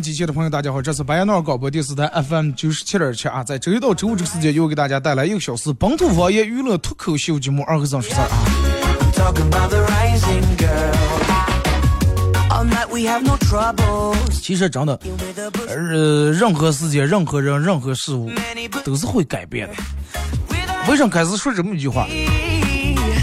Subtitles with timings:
[0.00, 8.38] 机器的朋友，大家好，这是白彦淖尔广播电视台 FM 九十七点七啊，在周一到周五这个时间，又给大家带来一个小时本土方言娱乐脱口秀节目《二和尚说事儿》啊。
[14.40, 14.98] 其实真的，
[15.68, 18.30] 呃，任何时间、任何人、任何事物
[18.84, 19.74] 都是会改变的。
[20.88, 22.06] 为什么开始说这么一句话？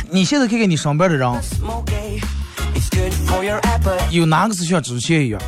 [0.10, 1.30] 你现在看看你身边的人，
[4.12, 5.42] 有哪个是像之前一样？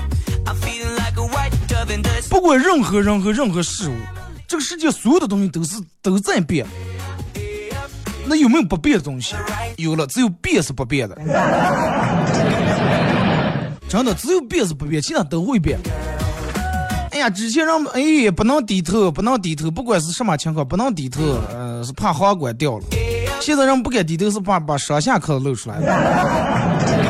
[2.30, 3.93] 不管任何人和任何事物，
[4.48, 6.65] 这个世界所有的东西都是都在变。
[8.25, 9.36] 那有没有不变的东西？
[9.77, 11.15] 有了，只有变是不变的。
[13.87, 15.80] 真的，只有变是不变，其他都会变。
[17.11, 22.86] 哎呀，之前让哎不能低头，不能低头，不管是什么情况，不能低头，呃，是怕皇冠掉了。
[23.39, 27.06] 现在人不敢低头，是怕把上下壳露出来了。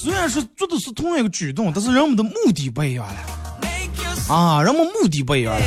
[0.00, 4.32] 虽然是做的是同一个举动，但是人们的目的不一样了。
[4.32, 5.60] 啊，人们目的不一样了。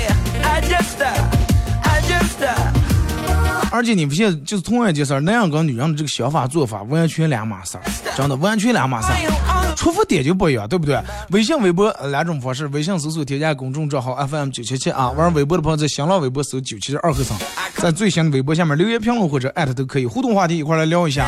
[3.70, 7.84] 而且你不信，就是同样一件事儿，男人跟女人的这个想法做法完全两码事儿，
[8.16, 10.98] 真的完全两码事儿，出发点就不一样，对不对？
[11.32, 17.38] 微信、微博两种方式，微信搜索添加公众账号 FM 九七七啊，玩微博的朋友在新浪微博搜九七二和尚，
[17.76, 21.28] 在最新的微博下面留言评论或者艾特都可以，互动话题一块来聊一下。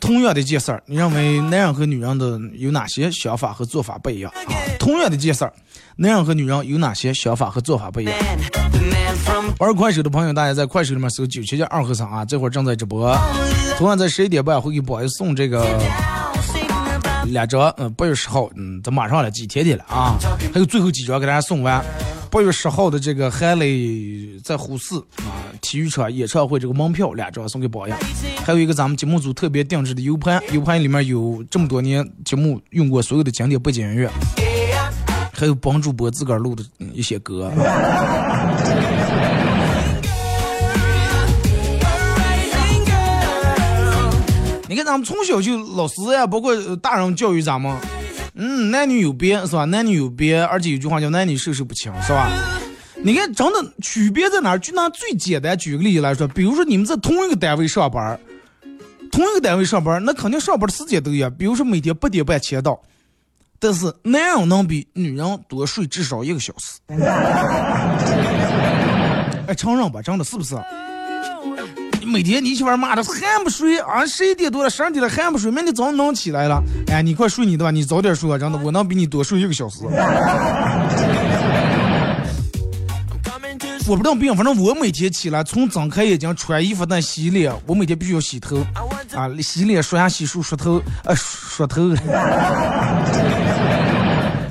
[0.00, 4.40] 同样的件事儿，你认为男人和女人的有哪些想法和做法不一样啊？
[4.78, 5.52] 同样的件事儿，
[5.96, 8.14] 男人和女人有哪些想法和做法不一样？
[9.58, 13.14] 玩快手的朋友，大家在快手里面搜九七七二和尚啊，这会儿正在直播。
[13.76, 15.66] 同样在十一点半会给宝爷送这个
[17.26, 20.16] 两张，嗯，八月十号，嗯，这马上了，几天的了啊，
[20.52, 21.84] 还有最后几张给大家送完。
[22.30, 27.94] 八月十号的这个韩磊在虎市啊体育场演唱会这个门票两张送给宝爷，
[28.44, 34.08] 还有一个咱们节目组特别定制的 U 盘，U 盘里面有这么多年节目用过所有的经典背景音乐，
[35.32, 37.50] 还有帮主播自个儿录的一些歌。
[44.68, 47.76] 你看咱们从小就老师呀，包括大人教育咱们。
[48.42, 49.66] 嗯，男女有别是吧？
[49.66, 52.32] 男女有别，而且有句话叫男女授受不亲，是吧？
[53.02, 54.58] 你看，真的区别在哪儿？
[54.58, 58.18] 就拿最简单举个例子来说，比如说你们在同一个单位上班，
[59.12, 61.30] 同一个单位上班，那肯定上班的时间都一样。
[61.34, 62.80] 比如说每天八点半签到，
[63.58, 66.78] 但是男人能比女人多睡至少一个小时。
[69.46, 70.54] 哎，承认吧，真的是不是？
[72.10, 74.04] 每天你媳妇骂的还不睡啊？
[74.04, 76.60] 十一点多了，十二点了还不睡，明天早上能起来了。
[76.88, 78.36] 哎，你快睡你的吧，你早点睡啊！
[78.36, 79.84] 真的，我能比你多睡一个小时。
[83.86, 88.56] 我不知道病，反正我每天起来从睁开眼睛、穿衣服到洗脸，我每天必须要洗头
[89.14, 91.94] 啊，洗脸、刷牙、洗漱、梳头，呃，梳头，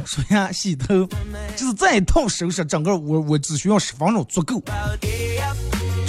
[0.06, 1.08] 刷牙、洗头，
[1.56, 4.62] 就是这一套收拾，整个我我只需要十分钟足够。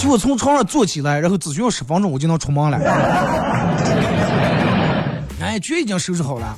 [0.01, 2.77] 就我从床上坐起来，然后只需要十分钟，我就能出门了。
[5.39, 6.57] 哎，脚已经收拾好了，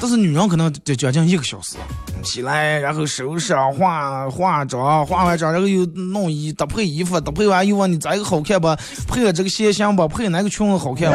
[0.00, 1.76] 但是女人可能得将近一个小时。
[2.22, 8.68] 起来，然后收拾化化妆，化完妆然后又弄衣搭配衣服，搭配完又问你咋个好看不？
[9.08, 10.06] 配了这个鞋行不？
[10.06, 11.10] 配哪个裙子好看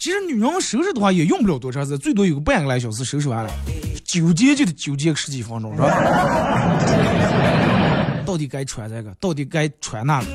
[0.00, 3.50] 其实女人收拾的话也用不了多长时间，最多有个半个来小时收拾完了。
[4.04, 5.88] 纠结就得纠结个十几分钟，是吧？
[8.32, 10.26] 到底该穿这个，到底该穿那个？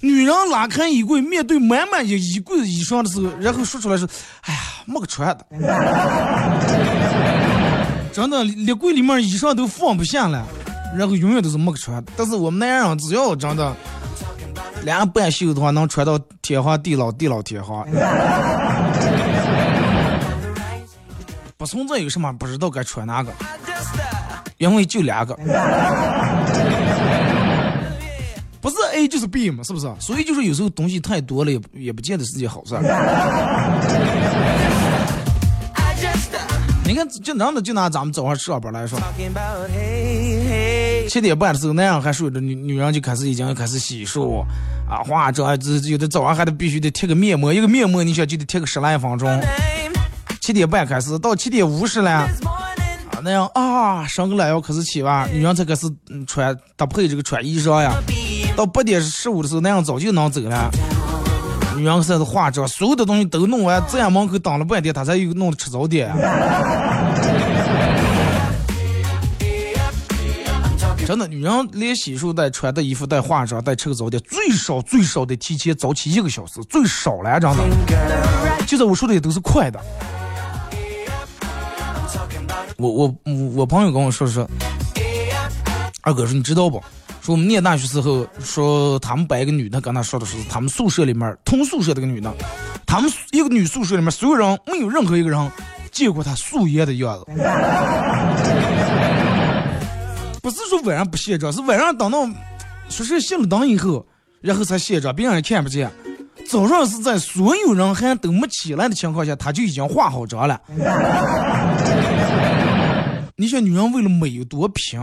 [0.00, 4.04] 女人拉开衣柜，面对满满一衣柜衣裳的时候，然后说出来是
[4.42, 5.46] ：“哎呀，没个穿的。”
[8.12, 10.44] 真的，衣柜里面衣裳都放不下了，
[10.96, 12.04] 然后永远都是没个穿。
[12.16, 13.72] 但是我们男人只要真的
[14.82, 17.86] 两半袖的话，能穿到天荒地老，地老天荒。
[21.56, 23.30] 不存在有什么不知道该穿哪个，
[24.58, 25.38] 因为就两个。
[28.66, 29.86] 不是 A 就是 B 嘛，是不是？
[30.00, 32.74] 所以就是有时候东西太多了，也也不见得是件好事。
[36.84, 38.98] 你看，就拿的就拿咱们早上上班来说，
[41.08, 44.44] 七点半的时候那样还睡着，女女人就开始已经开始洗漱
[44.90, 49.40] 啊，化妆，这有的早上还得必须得贴个面膜，一个面膜你想就得贴个十来分钟。
[50.40, 52.28] 七点半开始，到七点五十了，啊
[53.22, 55.86] 那样啊，上个懒腰开始起吧，女人才开始
[56.26, 57.94] 穿搭配这个穿衣裳呀。
[58.56, 60.70] 到八点十五的时候，那样早就能走了。
[61.76, 66.10] 女人开始化妆，所有的东西都弄完，在门口等了半天，她才又弄吃早点。
[71.06, 78.66] 真的，女人连洗漱带穿的衣服带化妆带吃个早点，最少最少得提前早起一个小时，最少了，真的。
[78.66, 79.78] 就在我说的也都是快的。
[82.78, 83.14] 我我
[83.54, 84.48] 我朋友跟我说说，
[86.00, 86.82] 二哥说你知道不？
[87.26, 92.32] 说我们念大学时候，说他们班一个女的跟他说的是，他们宿舍里面同宿舍这个女的，
[92.86, 95.52] 他们一个女宿舍里面所有人没有任何一个人
[95.90, 97.24] 见过她素颜的样子。
[100.40, 102.24] 不是说晚上不卸妆，是晚上等到
[102.88, 104.06] 宿舍熄了灯以后，
[104.40, 105.90] 然后才卸妆，别人也看不见。
[106.48, 110.60] 早上是在所有人还都没起来的情况下，她就已经化好妆了。
[113.34, 115.00] 你想女人为了美有多拼？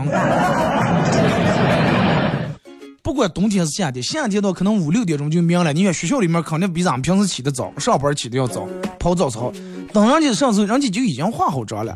[3.04, 5.74] 不管冬天是夏天，夏天到可能五六点钟就明了。
[5.74, 8.66] 你看学校里面肯定比咱们平时起得早，上班起得要早，
[8.98, 9.52] 跑早操。
[9.92, 11.94] 等人家上时候，人家就已经化好妆了。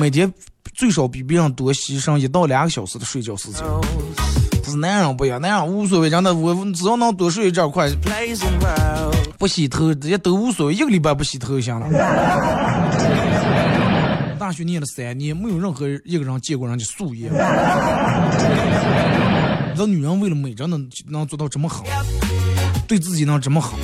[0.00, 0.34] 每天
[0.74, 3.62] 最少比别人多牺牲一到两个小时的睡觉时间。
[4.60, 7.88] 但是男人不一样，男人无所谓，真的，我只要能多睡一觉快，
[9.38, 11.86] 不洗头这些都无所谓，一个礼拜不洗头就行了。
[14.36, 17.32] 大学念了三年，没有任何一个人见过人家素颜。
[19.76, 20.78] 这女人为了美，真的
[21.08, 21.84] 能做到这么好，
[22.86, 23.76] 对自己能这么好。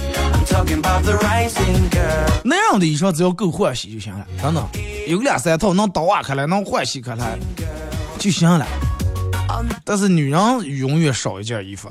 [2.45, 4.65] 那样的衣裳只要够换洗就行了，真的，
[5.09, 7.39] 有两三套能倒挖开来，能换洗开来
[8.19, 8.67] 就行了。
[9.85, 10.41] 但是女人
[10.79, 11.89] 永远少一件衣服，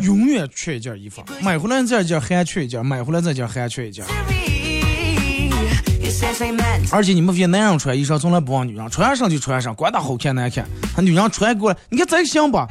[0.00, 4.04] 永远缺一件衣服，买回来这件还缺一件，买回来这件还缺一件。
[6.92, 12.66] 而且你们这些男人穿衣裳从来不往女人穿上就穿上，管他好看难看，他女人穿过来，你看这行吧？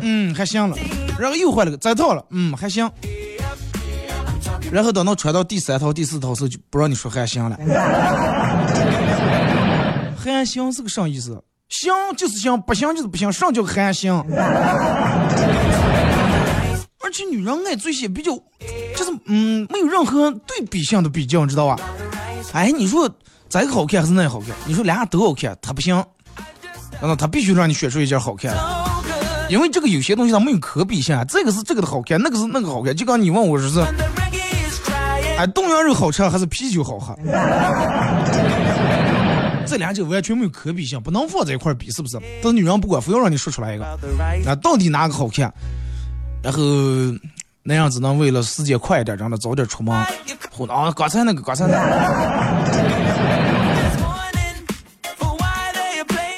[0.00, 0.76] 嗯，还行了。
[1.18, 2.88] 然后又换了个再套了，嗯，还行。
[4.70, 7.58] 然后等到穿到第三套、第四套时候，就不让你说还行了。
[10.16, 11.42] 还行是个啥意思？
[11.68, 14.14] 行就是行，不行就是不行，上叫还行。
[17.08, 18.32] 而且女人爱做些比较，
[18.94, 21.80] 就是嗯，没有任何对比性的比较，你知道吧？
[22.52, 23.08] 哎，你说
[23.48, 24.50] 这个好看还是那个好看？
[24.66, 26.04] 你说俩都好看，他不行，
[27.00, 32.94] 那他必须让你选出一件好看的，因为这个有些东西它没有可比性啊，这个是这个的好看，那个是那个好看。
[32.94, 33.80] 就刚你问我说是，
[35.38, 37.16] 哎，冻羊肉好吃还是啤酒好喝？
[39.66, 42.20] 这两者完全没有可比性，不能放在一块比，是不是？
[42.42, 43.98] 但是女人不管，非要让你说出来一个，
[44.44, 45.50] 那到底哪个好看？
[46.42, 46.60] 然后
[47.62, 49.94] 那样子能为了时间快一点，让他早点出门。
[49.94, 50.06] 啊，
[50.96, 51.78] 刚才那个，刚才那个。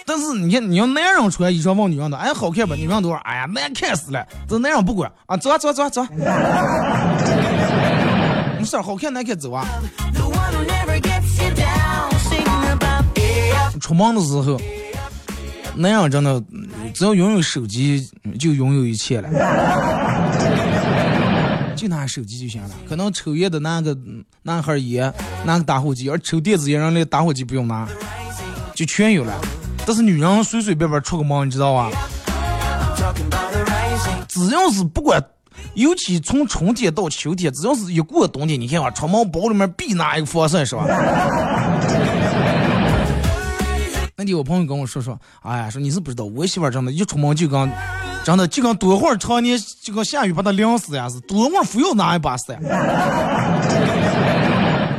[0.06, 2.74] 但是你看，你要男人穿衣裳问女人的，哎，好看吧？
[2.74, 4.26] 女人都说，哎呀，难看死了。
[4.48, 6.02] 这男人不管啊，走啊走啊走啊走。
[8.58, 9.64] 没事，好看难看走啊。
[13.80, 14.60] 出门的时候，
[15.74, 16.42] 那样真的。
[16.92, 19.28] 只要拥有手机，就拥有一切了。
[21.76, 22.70] 就拿手机就行了。
[22.86, 23.96] 可能抽烟的拿个
[24.42, 25.10] 拿盒烟，
[25.44, 27.88] 拿个打火机；而抽电子烟，人连打火机不用拿，
[28.74, 29.32] 就全有了。
[29.86, 31.90] 但是女人随随便便出个门，你知道吧？
[34.28, 35.24] 只要是不管
[35.74, 40.84] 尤其从春天到秋天，只要是一过冬天，你看啊，出门包里面必拿一个防晒，是吧？
[44.20, 47.72] 那天我朋友跟我说说，哎呀，说你是不知道，我媳妇儿真的，一出门就跟，
[48.22, 52.58] 真的就跟多会儿常年就跟下雨把她淋死呀，是多会儿非要拿一把伞。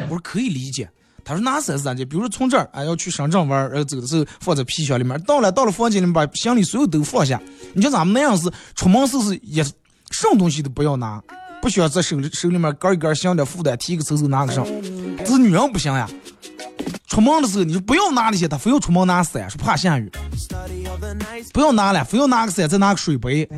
[0.05, 0.89] 我说可以理解。
[1.23, 2.03] 他说拿伞是咋的？
[2.03, 7.39] 比如从这儿啊要去深圳玩，然后走的时候放在皮箱里面，到了到了房间里面把行李所有都放下。
[7.75, 11.21] 你像咱们那样是出门时是也什么东西都不要拿，
[11.61, 14.65] 不需要在手里手里面搁一搁想点负担，提个手手拿个上。
[15.19, 16.09] 这是女人不行呀。
[17.07, 20.09] 出门的时候，你说不要拿那些，他非要出门拿伞，说怕下雨。
[21.53, 23.47] 不要拿了，非要拿个伞，再拿个水杯。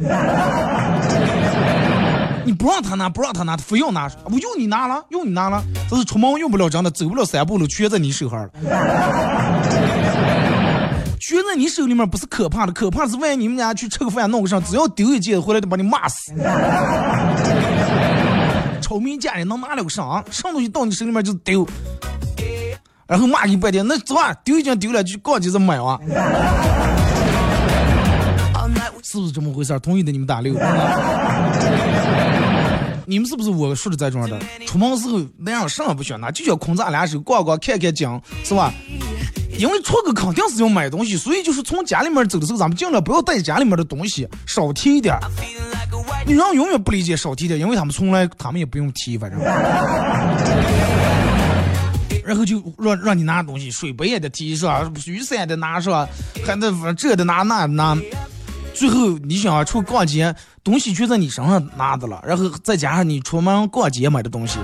[2.46, 4.10] 你不让他拿，不让他拿，他非要拿。
[4.26, 8.50] 我用你拿了，用你拿了，这是出门用不了，真的走不了三步路，全在你手上了。
[11.20, 16.34] 全在你手里面不是可怕的，可怕是万一你们家去吃个饭弄个啥，只要丢一件回来就把你骂死。
[18.82, 20.22] 炒米家里能拿了个啥？
[20.30, 21.66] 啥东西到你手里面就丢。
[23.14, 26.00] 然后骂你半天，那走啊，丢已经丢了，就过几次买啊，
[29.04, 29.80] 是不是这么回事？
[29.82, 30.56] 同意的你们打六。
[33.06, 34.40] 你们是不是我说的这种的？
[34.66, 38.74] 出门时候那样什么不选拿，就想空咱俩手逛逛看看景，是吧？
[39.60, 45.16] 因为出个肯定是要买东西，所以就是从家里面走的时候，咱们尽量不要带家里面的东西，少提一点。
[46.26, 49.40] 女人永远不理解少提点，因为他们从来他们也不用提，反正。
[52.26, 54.90] 然后就让让你拿东西，水杯也得提是吧？
[55.06, 56.08] 雨伞也得拿是吧？
[56.46, 57.98] 还得这得拿那拿。
[58.74, 64.58] 最后你想出逛街，东西全在你身上拿的了，然后再加上你出门逛街买的东西，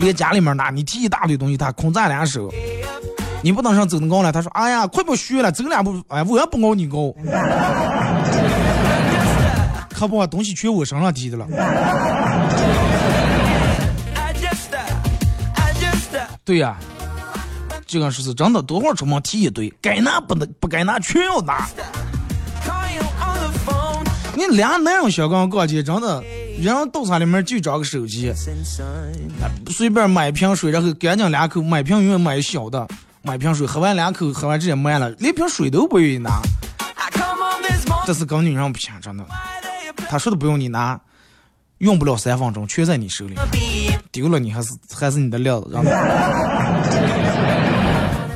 [0.00, 2.52] 连家里面拿，你提一大堆东西，他空咱俩手。
[3.42, 7.14] 你不能上走那高了，他说：“哎呀，快不学了，走两步，哎，我也不熬你高。”
[9.90, 11.46] 可不把东西全我身上提的了。
[16.44, 16.76] 对呀。
[17.94, 21.68] 就跟说是真的，多会儿出门提一堆，该拿不能不该拿全要拿。
[24.34, 26.20] 你俩那样小刚逛街，真的，
[26.58, 28.32] 人兜场里面就装个手机，
[29.70, 32.84] 随便买瓶水，然后干净两口，买瓶永远买小的，
[33.22, 36.40] 买瓶水喝完两口，喝完直接卖了，连瓶水都不愿意拿。
[38.04, 39.24] 这是跟女人不行，真的。
[40.08, 41.00] 他说的不用你拿，
[41.78, 43.36] 用不了三分钟，全在你手里，
[44.10, 45.92] 丢了你还是还是你的料子，让他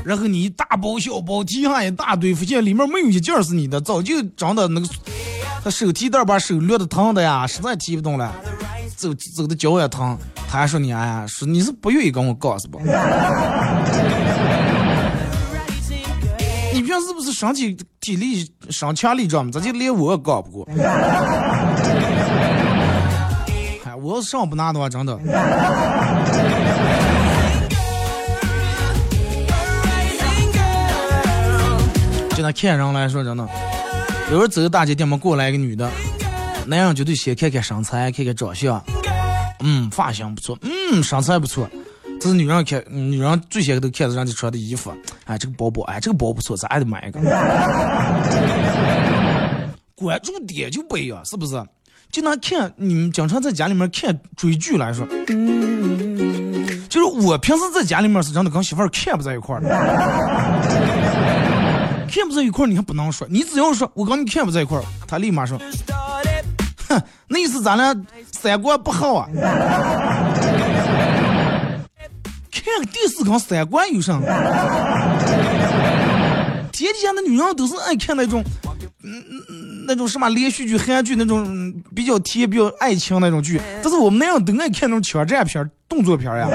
[0.08, 4.88] 然后你一大包小包提上一大堆，发现里面没有一件是你的，早就长的那个，
[5.62, 8.34] 他手提袋把手略的疼的呀，实在提不动了，
[8.96, 10.16] 走走的脚也疼。
[10.48, 12.80] 他还说你哎呀，说你是不愿意跟我搞是不？
[16.72, 19.50] 你平时不是身体体力身强力壮吗？
[19.52, 20.66] 咋就连我也搞不过？
[23.84, 25.20] 哎，我要是上不拿的话，真的。
[32.38, 33.44] 就那看人来说，真的，
[34.30, 35.90] 有时候走大街店门过来一个女的，
[36.66, 38.80] 男人绝对先看看身材，看看长相，
[39.58, 41.68] 嗯，发型不错，嗯，身材不错。
[42.20, 47.18] 这是女人看，女人最先都看着人家穿的衣服，哎，这个包包，哎，这个包不错，咱也得买一个。
[49.96, 51.60] 关注点就不一样，是不是？
[52.12, 55.04] 就拿看你们经常在家里面看追剧来说，
[56.88, 60.97] 就是我平时在家里面是真的跟媳妇儿看不在一块儿。
[62.08, 63.26] 看不在一块儿，你还不能说。
[63.30, 65.58] 你只要说，我跟你看不在一块儿，他立马说，
[66.88, 67.94] 哼，那意思咱俩
[68.32, 69.28] 三观不好啊。
[72.50, 74.18] 看个电视跟三观有啥？
[76.72, 78.42] 天底下的女人都是爱看那种，
[79.02, 83.60] 嗯嗯那种什么连续剧、韩剧那种比较甜、比较爱情那种剧。
[83.82, 86.48] 但是我们那样都爱看那种枪战片、动作片呀。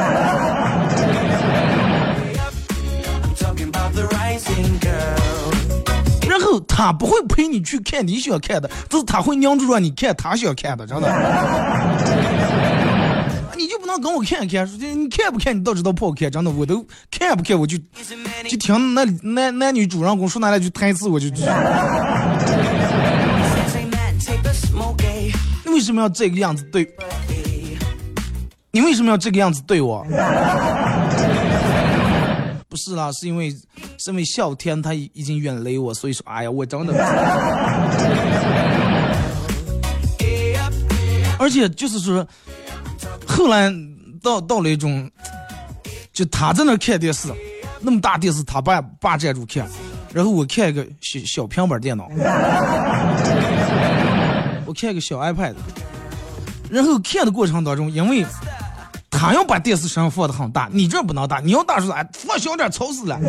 [6.76, 11.08] 他不会陪你去看你想看的，就是他会拧住让你看他想看的，真的。
[13.56, 17.78] 你就不能跟我看看，说你看不看你倒知道不好看，真的，我都看不看我就
[18.50, 21.28] 就听那男男女主人公说那两句台词我就。
[25.64, 26.88] 你为什么要这个样子对？
[28.72, 30.04] 你为什么要这个样子对我？
[32.74, 33.52] 不是啦，是因为
[34.00, 36.94] 是因为啸天他已经远离我，所以说，哎呀，我真的。
[41.38, 42.28] 而且就是说，
[43.28, 43.72] 后来
[44.24, 45.08] 到到了一种，
[46.12, 47.28] 就他在那看电视，
[47.80, 49.70] 那么大电视他爸霸占住看，
[50.12, 52.08] 然后我看一个小小平板电脑，
[54.66, 55.54] 我看一个小 iPad，
[56.72, 58.26] 然后看的过程当中，因为
[59.24, 62.06] 他要把电视声放的很大，你这不能大，你要大出来？
[62.12, 63.18] 放小点，吵死了，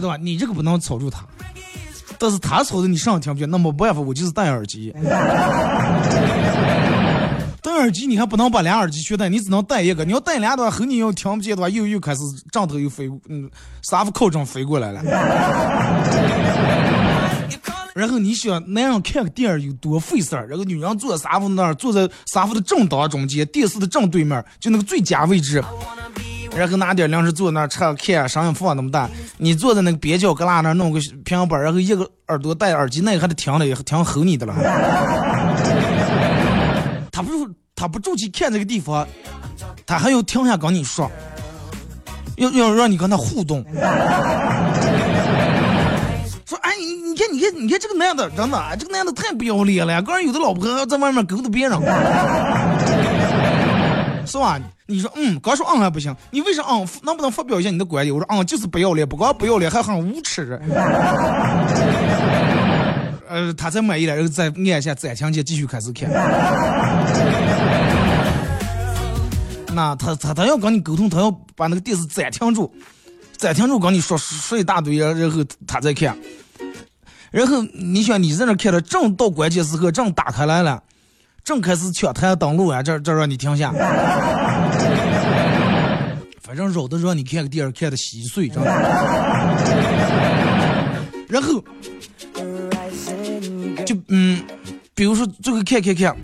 [0.00, 0.16] 对吧？
[0.20, 1.24] 你这个不能吵住他，
[2.18, 4.92] 但是他吵的你上听不见，那没办法，我就是戴耳机。
[7.62, 10.04] 戴耳机你还不能把俩耳机全戴，你只能戴一个。
[10.04, 13.48] 你要戴俩的话，后你要听不见的话，又又开始帐头又飞，嗯，
[13.82, 15.00] 沙发靠枕飞过来了。
[17.94, 20.48] 然后你想男人看个电影有多费事儿？
[20.48, 25.62] 然后女人坐在沙发那儿，坐在沙发的正当中间，电视的正对面，就那个最佳位置。
[26.56, 29.08] 然后拿点零食坐那儿吃看，声音放那么大。
[29.38, 34.54] 你坐在那个边角旮旯那儿弄个平板，然后一个耳朵戴耳机，那个还得听的，听吼你的了。
[37.10, 37.30] 他不
[37.76, 39.06] 他不住去看这个地方，
[39.86, 41.10] 他还要停下跟你说，
[42.36, 43.64] 要要让你跟他互动。
[46.46, 51.78] 说哎，你你看你看你看这个男的，真的，这个男的太不要脸了，个人有的老婆在外面勾搭别人，
[54.26, 54.60] 是吧？
[54.86, 56.86] 你说嗯，刚说嗯还不行，你为啥嗯？
[57.02, 58.14] 能不能发表一下你的观点？
[58.14, 60.60] 我说嗯，就是不要脸，不光不要脸，还很无耻。
[63.26, 66.10] 呃，他才满意了，然后再按一下暂停键，继续开始看。
[69.74, 72.72] 那他他他要跟你沟通，他要把那个电视暂停住，
[73.36, 76.16] 暂停住跟你说说一大堆，然后他再看。
[77.30, 80.82] 然后你想你在那看了，正到关键时刻，正打开来了，
[81.42, 83.72] 正开始抢台登录啊，这这让你停下。
[86.42, 88.70] 反正绕的让你看个电影看的稀碎，知道吧。
[91.28, 91.62] 然后。
[93.84, 94.42] 就嗯，
[94.94, 96.16] 比如说这个看看看，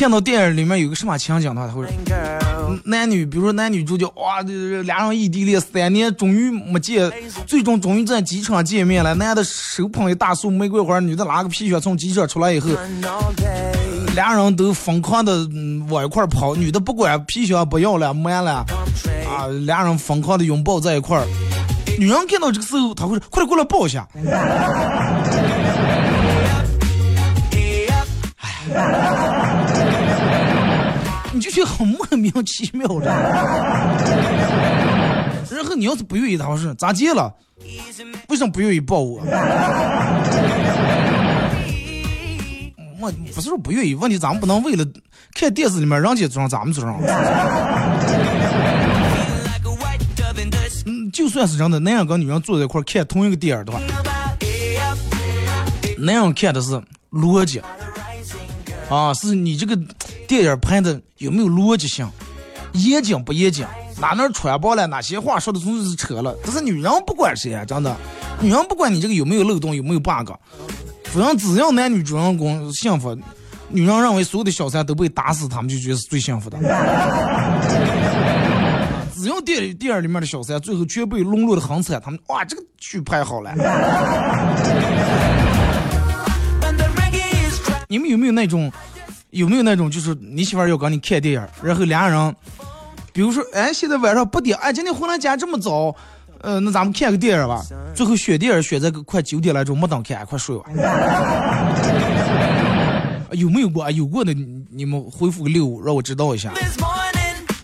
[0.00, 1.86] 看到电影里面有个什么情景的话，他会
[2.84, 7.12] 男女，比如说男女主角，哇，这俩人异地恋三年，终于没见，
[7.46, 9.14] 最终终于在机场见面了。
[9.14, 12.70] 男的手捧一大束玫瑰花，女的拿个皮靴从机场出来以后，
[14.14, 15.46] 俩人都疯狂的
[15.90, 18.64] 往一块跑，女的不管皮靴不要了，没了，
[19.28, 21.26] 啊，俩人疯狂的拥抱在一块儿。
[21.98, 24.08] 女人看到这个时候，她会说：“快点过来抱一下。
[28.72, 29.29] ”你
[31.50, 33.06] 就觉很莫名其妙的。
[35.50, 37.34] 然后你要是不愿意，他说：“咋接了？
[38.28, 39.20] 为什么不愿意抱我？”
[43.00, 44.84] 我不是说不愿意，问题咱们不能为了
[45.34, 47.00] 看电视里面人家做上，咱们做上。
[51.12, 53.80] 就算是真的，男人跟女人坐在一块看同一个电影的话，
[55.98, 57.60] 男人看的是逻辑，
[58.88, 59.76] 啊，是你这个
[60.30, 62.08] 电影拍的有没有逻辑性，
[62.74, 63.66] 严谨不严谨，
[64.00, 66.32] 哪哪穿帮了，哪些话说的总是扯了。
[66.44, 67.96] 但是女人不管谁啊，真的，
[68.40, 70.30] 女人不管你这个有没有漏洞，有没有 bug，
[71.06, 73.18] 反正只要男女主人公幸福，
[73.70, 76.56] 女人认为所有的小三都被打死，他们就觉得是最幸福的。
[79.16, 83.52] 只要电电影里面的小三最后全被沦落的很惨，他们哇，这个剧拍好了。
[87.88, 88.70] 你们有没有那种，
[89.30, 92.36] 有没有那种，就是你媳妇要跟你看电影，然后俩人，
[93.12, 95.94] 比如说，哎，现在晚上八点，哎，今天回来家这么早，
[96.40, 97.64] 呃，那咱们看个电影吧。
[97.94, 100.64] 最后选电影选在个快九点来钟，没等看，快睡吧。
[103.32, 103.88] 有没有过？
[103.92, 104.34] 有过的，
[104.70, 106.52] 你们回复个六五，让我知道一下。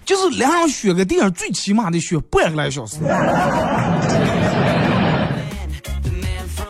[0.04, 2.98] 就是两人选个电影，最起码得选半个来小时，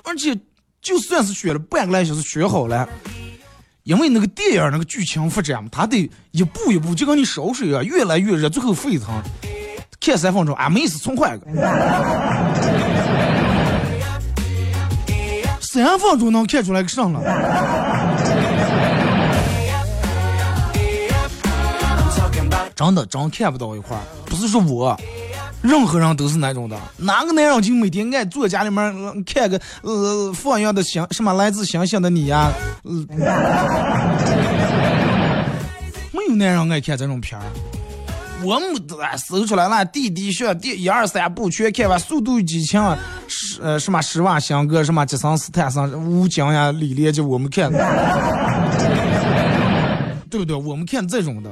[0.03, 0.35] 而且
[0.81, 2.89] 就算是选了半个来小时，选好了，
[3.87, 9.15] 因为那个电影那个剧情发展嘛，他得一步一步就跟你烧水一啊，越来越热，最后沸腾，
[10.01, 11.47] 看三分钟，俺们意思，重换一个，
[15.61, 17.21] 三分钟能看出来个啥了？
[22.75, 24.99] 真的真看不到一块儿，不是说我，
[25.63, 26.79] 任何人都是那种的。
[26.97, 32.53] 哪个男人就每天爱坐家里面看个呃放样的星什么来自星星的你呀？
[36.13, 37.45] 没有男人爱看这种片儿。
[38.43, 38.69] 我们
[39.19, 42.79] 搜出来了，弟弟学第一二三部全看完，速度与激情，
[43.27, 47.73] 是呃什么施瓦辛格，什么杰森斯坦森，吴京呀，李连杰，我们看，
[50.29, 50.55] 对不对？
[50.55, 51.51] 我们看这种的。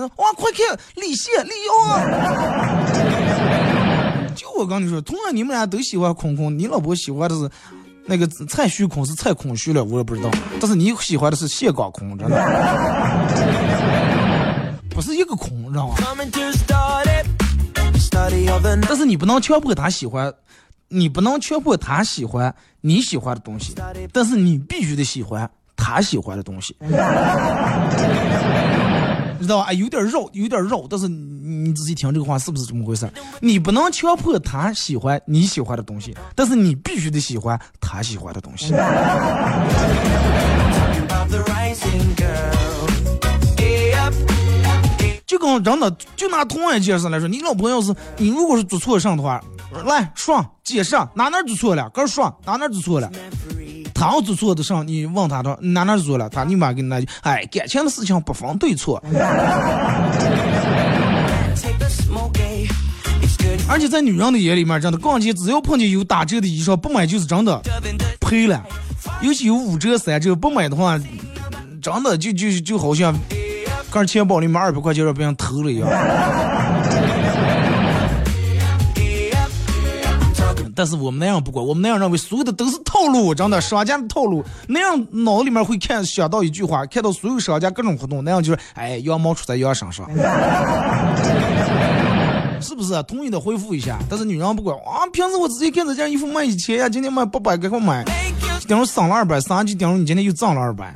[0.00, 2.00] 哇，快看李现、李瑶啊！
[4.34, 7.48] 就我跟你说，同样你们俩都喜欢空空，你老婆喜欢的是
[8.06, 10.30] 那个蔡徐坤，是蔡空虚了，我也不知道。
[10.60, 12.36] 但是你喜欢的是谢广空，真的？
[14.90, 15.94] 不是一个空，知道吗？
[18.88, 20.32] 但是你不能强迫他喜欢，
[20.88, 23.74] 你不能强迫他喜欢你喜欢的东西，
[24.12, 25.48] 但是你必须得喜欢。
[25.76, 26.74] 他喜欢的东西，
[29.42, 29.72] 知道吧？
[29.72, 33.08] 有点绕，有点绕，但是你仔细听这个话是不是这么回事？
[33.40, 38.74] 你不能强迫他喜欢你喜欢的东西，但是你必须得喜欢他喜欢的东西。
[45.26, 49.42] 就跟真的，就拿同样一件事来说，你老婆要是你如果是做错事的话，
[49.84, 53.10] 来爽解释哪哪做错了，跟爽哪哪做错了。
[54.04, 59.02] 他要做错的事，你问他的哪哪做了，他立马给你那句，哎，感情的事情不分对错。
[63.66, 67.58] 而且在女人的眼里面，真的逛街只要碰见有打折的衣裳，不买就是真的
[68.20, 68.62] 赔了。
[69.22, 71.00] 尤其有五折三折，不买的话，
[71.80, 73.16] 真的就就就好像。
[73.90, 75.88] 刚钱包里面二百块钱让别人偷了一样。
[80.74, 84.44] 但是我们那样不管，我们那样认为所有的都是套路，真的商家的套路。
[84.66, 90.06] 那样脑里面会看想到一句话， 看到所有商家各种活动，那样就是哎羊毛出在羊身上，
[92.60, 93.02] 是不是？
[93.04, 93.98] 同意的回复一下。
[94.08, 98.04] 但是女人不管啊，平时我直接看这件衣服卖一千呀，今天卖八百，赶快买。
[98.66, 100.94] 等会省了二百，三就等会你今天又挣了二百。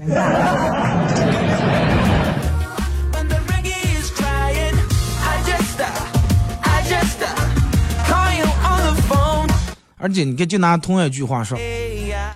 [9.99, 11.59] 而且你看，就拿同样一句话说，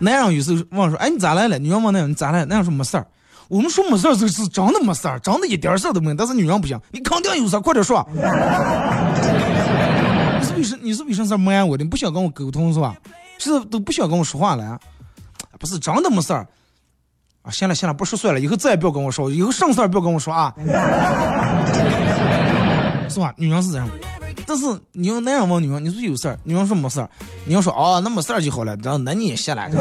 [0.01, 3.07] 男人有时候问说：“哎，你咋来了？”女人问男人：“你咋来？”男人说：“没事儿。”
[3.49, 6.15] 我们说没事儿是是真的没事儿，真的一点事儿都没有。
[6.15, 8.07] 但是女人不行，你肯定有事儿，快点说。
[10.39, 11.85] 你是为什你是为什么事瞒我的？
[11.85, 12.97] 你不想跟我沟通是吧？
[13.39, 14.79] 是都不想跟我说话了？
[15.59, 16.47] 不是真的没事儿
[17.43, 17.51] 啊！
[17.51, 20.55] 行了行了，不说算了，以后再也不要跟我说，以后什么事儿不要跟我说啊，
[23.13, 23.33] 是吧？
[23.37, 23.89] 女人是这样。
[24.47, 27.09] 但是你要那样问女人，你说有事儿，女人说没事儿，
[27.45, 29.71] 你要说哦，那没事儿就好了，然后那你也下来。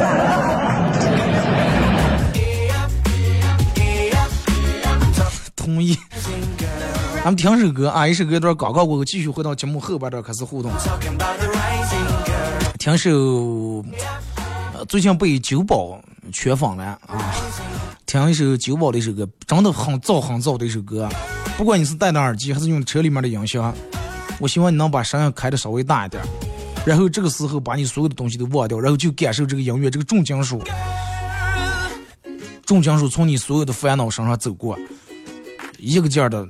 [5.55, 5.97] 同意。
[7.23, 10.71] 咱们听首歌啊，一首歌一段广告过后，继续回到节目后半段开始互动。
[12.79, 13.85] 听首
[14.73, 16.01] 呃最近被酒保
[16.33, 17.31] 圈粉了啊，
[18.07, 21.07] 听一首酒保的一首歌，真的很燥很燥的一首歌。
[21.57, 23.73] 不管你是戴的耳机还是用车里面的音响。
[24.39, 26.23] 我希望你能把声音开的稍微大一点，
[26.83, 30.63] 然后这个时候把你所有的东西都忘掉，然后就感受这个音乐，这个重金属，
[32.65, 34.75] 重金属从你所有的烦恼身上走过，
[35.77, 36.47] 一个劲儿的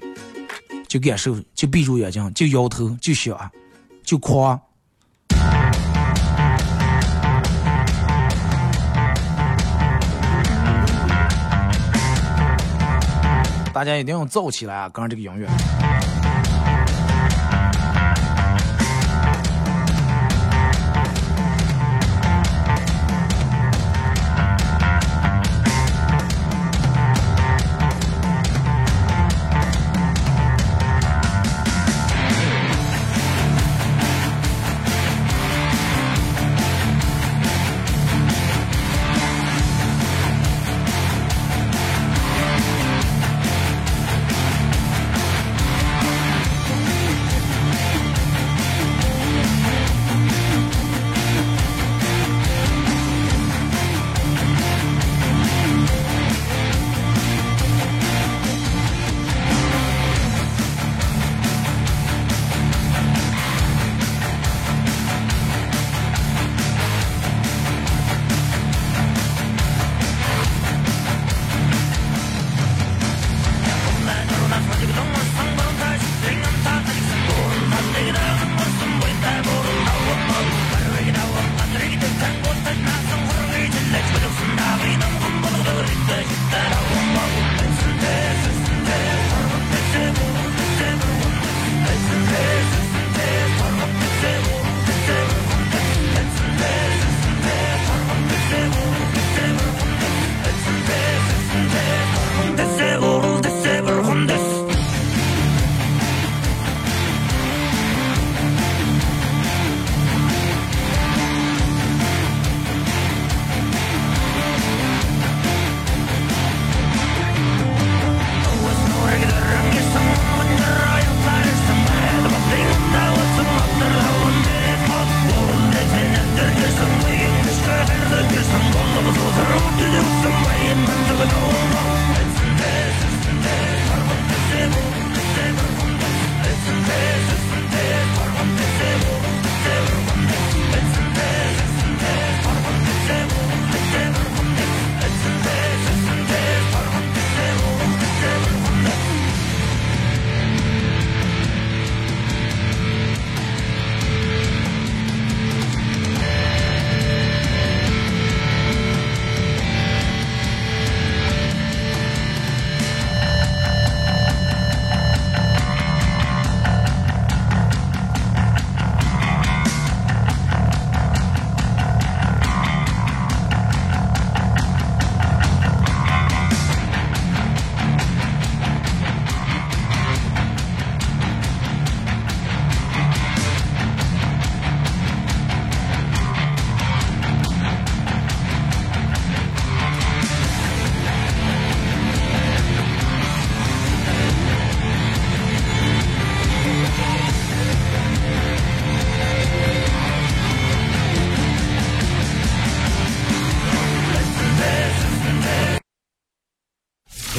[0.88, 3.38] 就感受，就闭住眼睛，就摇头，就想，
[4.06, 4.58] 就夸。
[13.74, 14.90] 大家一定要燥起来啊！
[14.90, 15.48] 跟上这个音乐。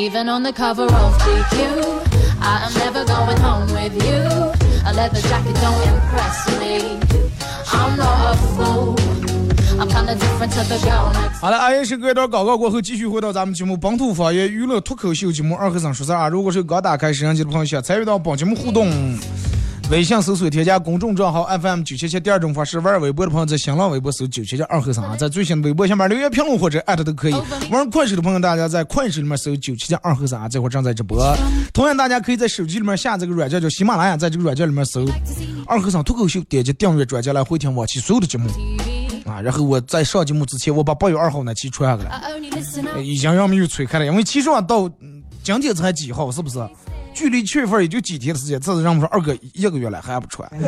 [0.00, 1.54] Even on the cover of GQ,
[2.40, 4.24] I am never going home with you.
[4.86, 6.98] A leather jacket don't impress me.
[7.66, 8.96] I'm not a fool.
[11.40, 16.28] 好了，阿也是隔一段广告过后，继续回到咱们节目《本土方言娱乐脱口秀》节目二和三说事啊。
[16.28, 18.90] 如果是刚打开摄像机的朋友，想参与到本节目互动，
[19.90, 22.20] 微信搜索添加公众账号 FM 九七七。
[22.20, 27.34] 第二种方式，玩微博的朋友在新浪微博搜九七七二和尚啊，在最新的微博下面留言评论或者艾特都可以。
[27.72, 31.36] 玩快手的朋友，大家在快手里面搜九七七二和尚啊，这会正在直播。
[31.72, 35.04] 同样，大家可以在手机里面下这个软件叫喜马拉雅，在这个软件里面搜
[35.66, 38.48] 二和尚脱口秀，点击订阅专辑来回听往期所有的节目。
[39.26, 42.30] 啊，然后我在上节目之前，我把八月二号那期传下来，
[43.02, 44.88] 已经让们又催开了，因为其实啊，到
[45.42, 46.60] 今天才几号，是不是？
[47.14, 50.48] 距离七月份也就几天的时间，这是让我们说二哥一个月了还不穿，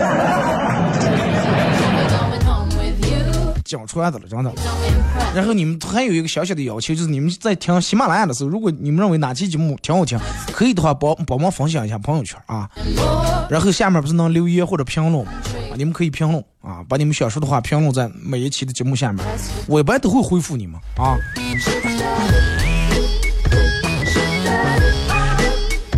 [3.64, 4.52] 讲出来的了，真的。
[5.34, 10.18] 然后你们还有一个小小的要求，就是你们在听喜马拉雅的时候，如果你们认为哪期节目挺好听，
[10.52, 12.68] 可以的话帮帮忙分享一下朋友圈啊。
[13.48, 15.32] 然后下面不是能留言或者评论吗？
[15.74, 19.24] 你们可以评论啊，把你们想说的话评论在每一期的节目下面，
[19.66, 21.16] 我一般都会回复你们啊。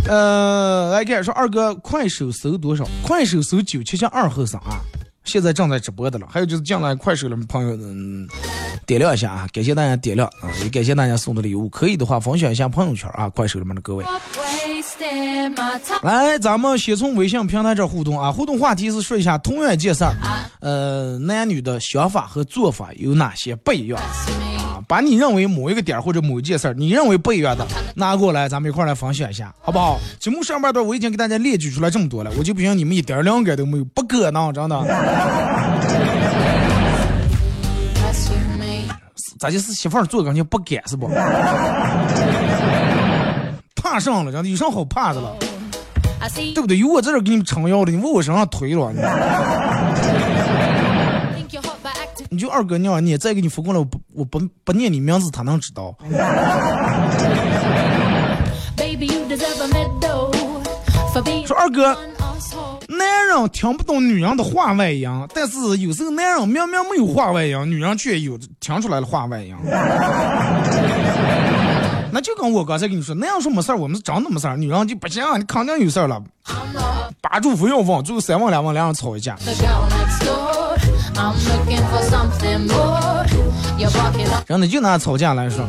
[0.07, 2.87] 呃，来看说二哥，快手搜多少？
[3.03, 4.79] 快手搜九七七二后生啊。
[5.23, 8.27] 现在正在直播的了，还有就是进来快手的朋友，嗯，
[8.85, 9.47] 点亮一下啊！
[9.51, 14.05] 感谢大家点亮啊，也感谢大家送的礼物，可以的话分享一下朋友圈啊，快手里面的各位。
[16.03, 20.13] 来，咱们先从微信平台这互动啊，互动话题是说一下同样一件事儿，
[20.59, 23.99] 呃，男女的想法和做法有哪些不一样？
[24.87, 29.99] 把你认为某一个点或者某一件事儿，你认为不一样的拿过来，咱们一块来分享一下，好不好？
[30.19, 34.79] 节目上半段我已经给大家列举出来这么多了，我就不信你们一点两个都没有，不可能，真的。
[39.37, 41.09] 咋就是媳妇儿做感觉不敢是不？
[43.75, 45.35] 怕上了，真的有啥好怕的了？
[46.35, 46.77] 对不对？
[46.77, 48.91] 有我在这给你们撑腰的，你往我身上推了。
[48.91, 48.99] 你
[52.29, 55.95] 你就二哥娘，你再给你复过来，我不我不不念你名字，他能知道。
[61.45, 61.97] 说二哥，
[62.87, 69.55] 男人听不懂女人的话外音，但是有时候男人明明没有话外音，女人却有听出来了话外音。
[72.11, 76.21] 那就跟我刚才跟你说，那样说没事儿，我们是真的没事儿，女人就不行，你肯定有事儿了。
[77.21, 79.35] 把住不要问，最后三问两问两人吵一架。
[84.45, 85.65] 真的就拿吵架来说，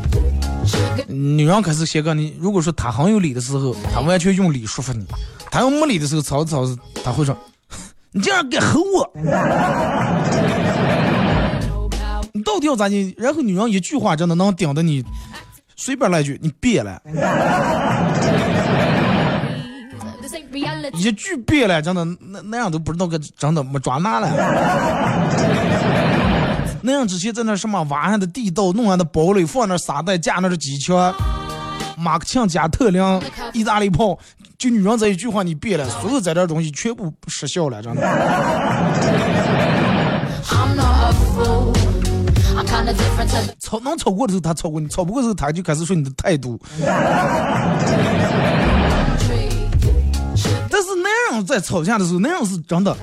[1.09, 5.05] 女人可是先跟你，如果说她很有理的时候，她完全用理说服你；
[5.51, 7.37] 她要没理的时候，吵着吵着，她会说
[8.13, 9.11] ：“你这样敢吼我？
[12.33, 15.05] 你到底要咋的？”然后女人一句话真的能顶得你
[15.77, 17.01] 随便来句，你别了。
[20.95, 24.31] 一句别了，真的那那样都不知道个真的没抓拿了。
[26.83, 31.13] 那样之前在那什么挖上的地道，弄上的堡垒，放那沙袋，架那的机枪，
[31.97, 33.03] 马克沁加特林，
[33.53, 34.17] 意大利炮，
[34.57, 38.03] 就女人这一句话你别了，所有在这点东西全部失效了，真的。
[43.59, 46.61] 吵能吵过的时候他吵过你，吵不过的时候他就开始说你的态度。
[51.47, 52.95] 在吵架的时候，那样是真的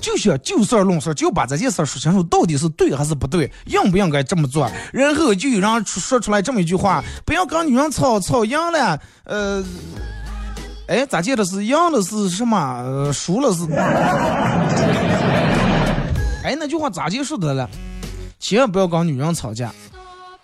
[0.00, 4.68] 就想就事儿论事，就把这件事说清楚，到底是对还是不对，应不应该这么做。
[4.92, 9.62] 然后就有人说出来这么一句话：不要跟女人吵，吵赢了，呃，
[10.88, 12.58] 哎，咋记得是赢了是什么？
[12.84, 13.64] 呃，输了是？
[16.42, 17.70] 哎，那句话咋结束的了？
[18.40, 19.70] 千万不要跟女人吵架。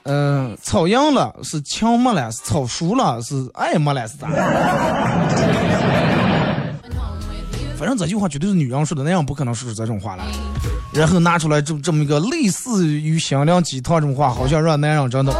[0.05, 4.29] 嗯，吵赢了是情没了，吵输了是爱没了，是咋？
[7.79, 10.25] 反正这句话绝对是女人说的，那样不可能说出这种话来。
[10.93, 15.33] 然后拿出来这这么一个类似于心灵鸡汤这种话，好像让男人真的。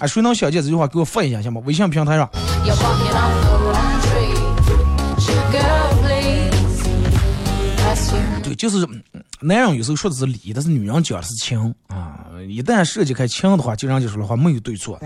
[0.00, 1.62] 哎，谁能想见这句话给我发一下行吗？
[1.64, 2.28] 微信平台上。
[8.42, 8.84] 对，就是
[9.40, 12.16] 男人有时候说的是理，但是女人讲的是情啊。
[12.48, 14.98] 一旦涉及开情的话，就让就说的话没有对错。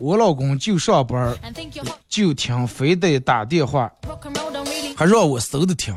[0.00, 1.34] 我老公就上班
[2.22, 3.90] 就听，非得打电话，
[4.96, 5.92] 还让我收着听。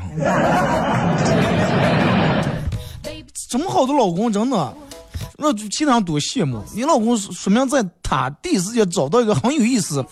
[3.48, 4.74] 这么好的老公，真的，
[5.36, 6.60] 那其他人多羡慕。
[6.74, 10.04] 你老公说明在他第一时间找到一个很有意思。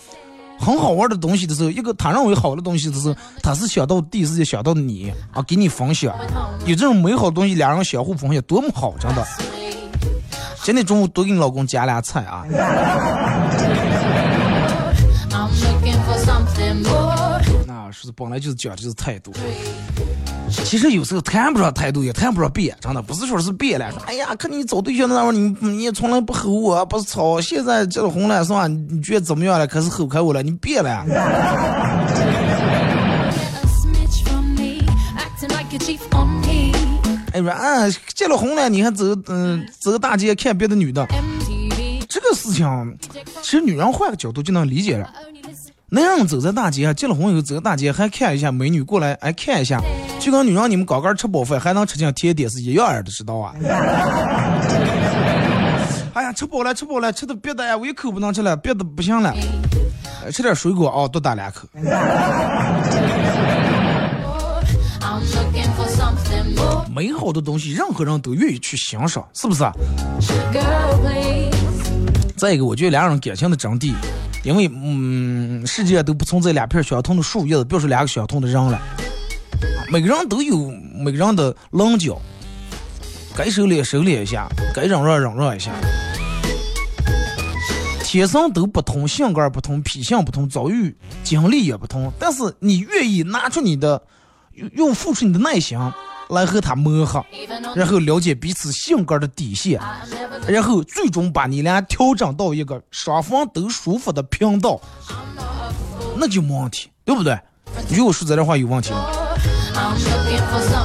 [0.59, 6.15] 很好玩的东西的时候，一个他认为好的东西的时候，他是想到第一时间想到你啊，给你分享，
[6.65, 9.23] 有这种美好的东西，两人相互分享，多么好，真的。
[10.63, 12.45] 今天中午多给你老公夹俩菜啊。
[17.91, 19.31] 是本来就是讲的就是态度。
[20.49, 23.91] 其实有时候谈不上态度，也谈不上变，真的不是说是变了。
[23.91, 27.41] 说哎呀，看你找对象的那会儿，你你从来不吼我，不是吵。
[27.41, 28.65] 现在结了婚了，是吧？
[28.67, 29.67] 你觉得怎么样了？
[29.67, 31.05] 开始吼开我了，你变了。
[37.33, 41.05] 哎说啊，结了婚了，你还走嗯走大街看别的女的，
[42.07, 42.97] 这个事情，
[43.41, 45.13] 其实女人换个角度就能理解了。
[45.89, 49.81] 男人走在大街，结了婚以后走在大街还看一下美女过来，哎看一下，
[50.19, 53.53] 就跟女人你们刚刚吃饱饭还能吃进甜点是一样的，知道啊？
[56.13, 59.33] 哎呀，吃饱了吃饱了，吃的别的呀，我一口不能吃了，别的不行了，
[60.33, 61.65] 吃点水果啊，多打两口。
[66.93, 69.63] 美好的东西，任何人都愿意去欣赏，是不是？
[72.35, 73.93] 再一个，我觉得两人感情的真谛。
[74.43, 78.79] 因为，嗯，世界都不存在两片相同的树叶子，别说两个相同的人了。
[79.91, 82.21] 每个人都有每个人的棱角，
[83.35, 85.71] 该收敛收敛一下，该忍让忍让一下。
[88.03, 92.11] 天生都不同，性格不同，脾性不同，遭遇经历也不同。
[92.17, 94.01] 但是你愿意拿出你的，
[94.73, 95.77] 用付出你的耐心。
[96.29, 97.23] 来和他磨合，
[97.75, 99.79] 然后了解彼此性格的底线，
[100.47, 104.79] 然后最终把你俩调整到一个双方都舒服的频道，
[106.17, 107.37] 那就没问题，对不对？
[107.87, 109.05] 你觉得我说这段话有问题吗？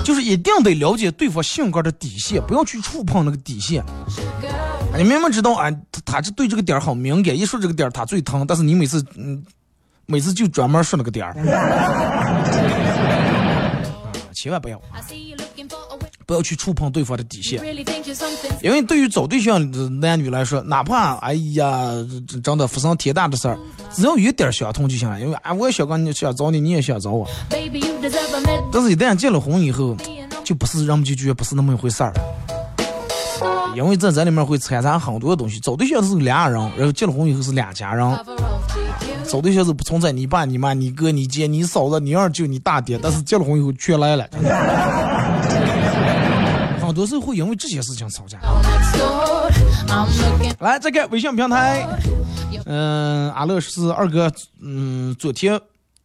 [0.04, 3.82] 就是一定得了解对方性格的底线，不要去触碰那个底线。
[4.96, 9.42] 你明明知道啊，他他对这个点很敏感，一说这个点他最疼，但是你每次嗯，
[10.04, 11.32] 每次就专门说那个点儿。
[14.32, 14.80] 千万不要，
[16.26, 17.60] 不要去触碰对方的底线，
[18.62, 21.90] 因为对于找对象的男女来说，哪怕哎呀，
[22.42, 23.58] 真的发生天大的事儿，
[23.92, 25.20] 只要有一点相同就行了。
[25.20, 27.28] 因为啊，我也想跟你想找你，你也想找我。
[27.50, 29.96] 但是，一旦结了婚以后，
[30.44, 32.20] 就不是人们就觉得不是那么一回事儿了。
[33.74, 38.06] 因为在这里面会掺杂很多东西，找对象是俩人，然后结了婚以后是两家人。
[39.32, 44.28] 找对象是不存在你爸、你妈、你哥、你姐、你嫂子、你二舅、你大爹，但是结了婚以后全来了。
[46.84, 48.38] 很多时候会因为这些事情吵架。
[50.58, 51.88] 来，再看微信平台。
[52.66, 54.30] 嗯，阿乐是二哥。
[54.60, 55.58] 嗯，昨天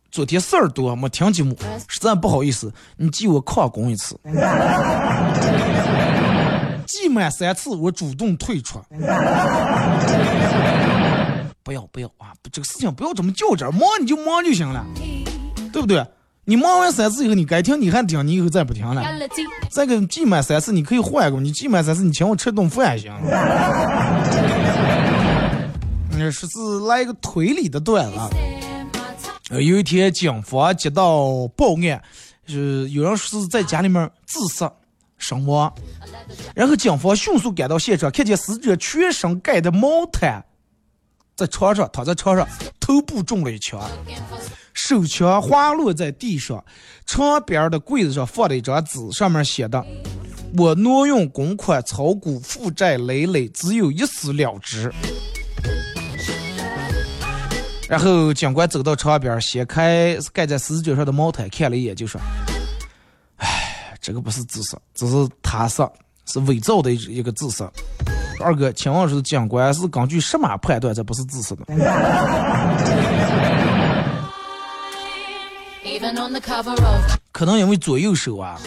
[0.09, 1.53] 昨天事儿多没听节目，
[1.89, 4.17] 实在不好意思，你记我旷工一次。
[6.87, 8.79] 记满三次，我主动退出。
[11.67, 12.31] 不要不要啊！
[12.49, 14.85] 这个事情不要这么较真，忙你就忙就行了，
[15.73, 16.01] 对不对？
[16.45, 19.03] 你忙完三次以后，你该停你还停，你以后再不停了。
[19.69, 23.13] 再给记满三次，你可以换个，你记满三次，你请我吃顿饭也行。
[26.11, 28.17] 嗯说是来一个推理的段子。
[29.49, 32.01] 呃，有一天警方接到报案，
[32.45, 34.71] 是有人是在家里面自杀
[35.17, 35.69] 身亡，
[36.55, 40.41] 然后警方迅速赶到现场，看见死者全身盖的毛毯。
[41.37, 42.47] 在床上躺在床上，
[42.79, 43.79] 头部中了一枪，
[44.73, 46.65] 手枪滑落在地上，
[47.05, 49.85] 床边的柜子上放了一张纸，上面写的
[50.57, 54.91] ：“我挪用公款炒股，负债累累，只有一死了之。
[57.87, 62.19] 然后警官走到床边，掀开盖在死者上的毛毯，看了一眼，就说
[63.37, 65.87] ：“哎，这个不是自杀，这是他杀，
[66.25, 67.71] 是伪造的一个自杀。”
[68.39, 71.65] 二哥，请问是警官是根据什么判断这不是自私的？
[77.31, 78.59] 可能因为左右手啊，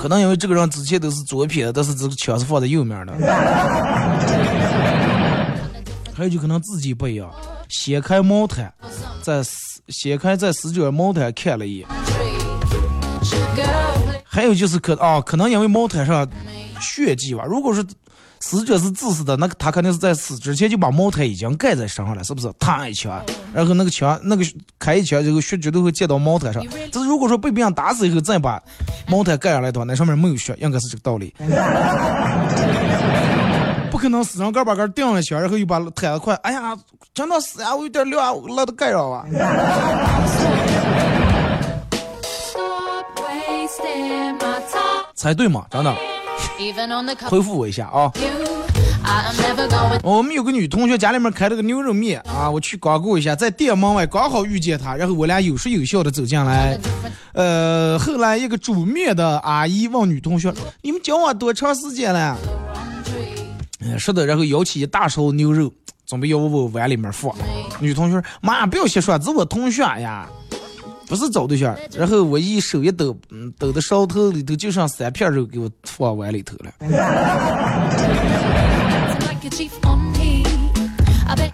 [0.00, 3.12] 可能因为这个人之前都是左撇子，但是这个枪是放在右面的。
[6.14, 7.28] 还有就可能自己不一样，
[7.68, 8.72] 掀开毛毯，
[9.20, 9.42] 在
[9.88, 11.88] 掀开在死者毛毯看了一眼。
[14.24, 16.28] 还有就是可啊，可能因为毛毯上
[16.80, 17.44] 血迹吧。
[17.44, 17.84] 如果是
[18.40, 22.52] 死者是自私的，那个他肯定是在死之前就把茅台已经盖在身上了，是不是？
[22.58, 23.20] 他一枪，
[23.54, 24.44] 然后那个枪那个
[24.78, 26.62] 开一枪，这个血绝对会溅到茅台上。
[26.92, 28.62] 这是如果说被别人打死以后再把
[29.06, 31.34] 茅台盖上来的话，那上面没有血，应该是这个道理。
[33.90, 36.76] 不可能死人盖把盖钉了枪，然后又把毯子快，哎呀，
[37.14, 37.74] 真的死呀！
[37.74, 39.24] 我有点凉，我都盖上吧。
[45.14, 45.64] 猜对吗？
[45.70, 45.94] 真的。
[47.28, 48.12] 回复我一下啊！
[50.02, 56.78] 我们有个女同学家里面开了个牛肉面啊，我去光顾一下，在店门外刚好遇见她，然后我俩有说有笑的走进来。
[57.32, 62.38] 呃，后来一个煮面的阿姨问女同学：“你们交往多长时间了？”
[63.98, 65.70] 是的，然后舀起一大勺牛肉，
[66.06, 67.34] 准备要往碗里面放。
[67.80, 70.28] 女同学妈，不要瞎说，这我同学呀。”
[71.14, 76.72] 不是找对象，然后我一手一抖，嗯，抖的烧头里头就剩三片肉，给我放碗里头了。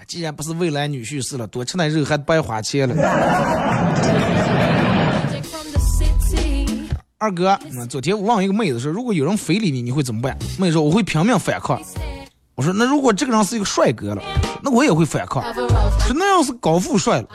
[0.09, 2.95] 既然不是未来女婿是了，多吃点肉还白花钱了。
[7.19, 7.59] 二哥，
[7.91, 10.35] 昨天我问一个妹子说，如果有人非礼你，你会怎么办？
[10.59, 11.79] 妹子说我会拼命反抗。
[12.55, 14.23] 我说那如果这个人是一个帅哥了，
[14.63, 15.45] 那我也会反抗。
[15.53, 15.69] 说
[16.15, 17.29] 那要是高富帅了。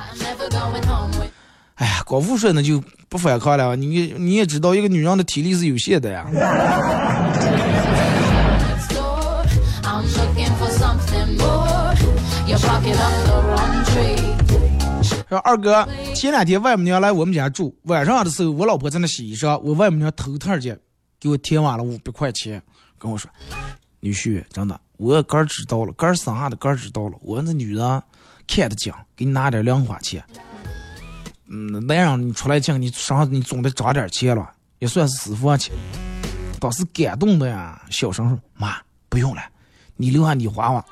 [1.76, 3.76] 哎呀，高富帅那就不反抗了。
[3.76, 6.26] 你你也知道，一个女人的体力是有限的呀。
[15.28, 20.80] 说二哥，前两天外母娘来我们家住，晚上的时候我老婆在那洗衣裳，我外母娘头天间
[21.20, 22.62] 给我添完了五百块钱，
[22.98, 23.30] 跟我说，
[24.00, 28.02] 女婿，真的，我刚知道了，刚生下的刚知道了，我那女人
[28.48, 30.24] 看得紧，给你拿点零花钱。
[31.48, 35.74] 嗯，男人你出来讲，你身上你总得涨点钱了，也算是私房钱。
[36.60, 38.78] 当时感动的呀，小声说：“妈，
[39.10, 39.42] 不用了，
[39.96, 40.84] 你留下你花花，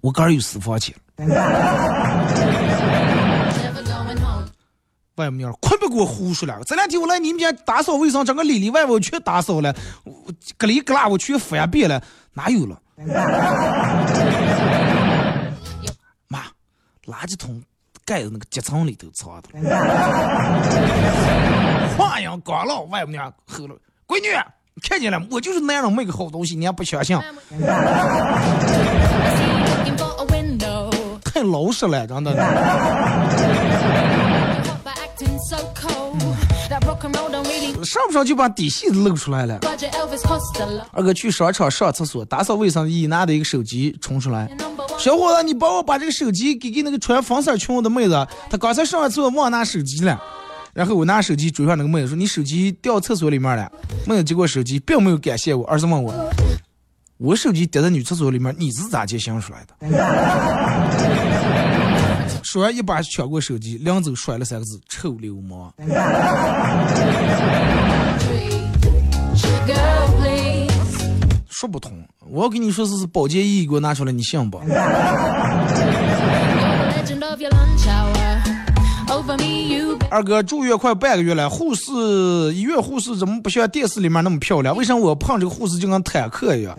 [0.00, 0.94] 我个儿有私房钱。”
[5.16, 6.62] 外母娘，快别给我胡说了！
[6.66, 9.74] 这两天我来你们家打扫卫生，整个里里外外全打扫了，
[10.58, 12.02] 隔里隔拉我全翻遍了，
[12.34, 12.78] 哪有了？
[16.28, 16.42] 妈，
[17.06, 17.62] 垃圾桶。
[18.06, 19.48] 盖在那个夹层里头藏的。
[21.98, 23.74] 话音刚落，外母娘吼了
[24.08, 24.28] ：“闺女，
[24.82, 27.18] 看见了，我就是男人没个好东西，你还不相信？”
[31.24, 32.32] 太老实了，真的。
[37.86, 39.60] 上不上就把底细露出来了。
[40.92, 44.50] 二哥去商场上厕所，打扫卫生，一拿的一个手机冲出来。
[44.98, 50.20] 小伙子，你帮我把这个手机给给那个穿粉色裙的妹子，她刚才上完厕所忘拿手机了。
[50.74, 53.70] 然后我拿手机追上那个妹子，说你手机掉厕所里面了。
[54.06, 56.12] 妹子接过手机，并没有感谢我，而是问我，
[57.18, 59.74] 我手机掉在女厕所里面，你是咋接想出来的？
[62.42, 65.72] 说完，一把抢过手机，两走摔了三个字：“臭流氓。”
[71.48, 71.92] 说不通，
[72.30, 74.60] 我要跟你说，是是保洁阿姨给我拿出来，你信不？
[80.10, 81.92] 二哥住院快半个月了，护士
[82.54, 84.76] 医院护士怎么不像电视里面那么漂亮？
[84.76, 86.76] 为啥我碰这个护士就跟坦克一样？